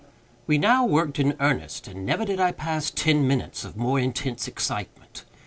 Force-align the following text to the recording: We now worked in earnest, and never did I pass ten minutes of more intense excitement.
We 0.47 0.57
now 0.57 0.83
worked 0.83 1.19
in 1.19 1.35
earnest, 1.39 1.87
and 1.87 2.03
never 2.07 2.25
did 2.25 2.39
I 2.39 2.53
pass 2.53 2.89
ten 2.89 3.27
minutes 3.27 3.63
of 3.63 3.77
more 3.77 3.99
intense 3.99 4.47
excitement. 4.47 5.25